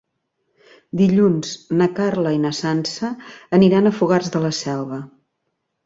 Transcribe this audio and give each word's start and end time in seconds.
Dilluns 1.01 1.51
na 1.83 1.89
Carla 2.01 2.33
i 2.39 2.41
na 2.47 2.53
Sança 2.63 3.13
aniran 3.61 3.87
a 3.93 3.97
Fogars 4.03 4.37
de 4.39 4.47
la 4.49 4.57
Selva. 4.65 5.03